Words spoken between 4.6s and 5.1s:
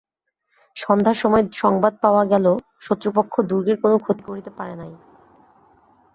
নাই।